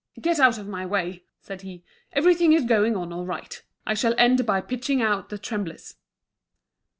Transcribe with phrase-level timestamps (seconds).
[0.19, 1.83] "Get out of my way!" said he.
[2.13, 3.61] "Everything is going on all right.
[3.85, 5.93] I shall end by pitching out the tremblers."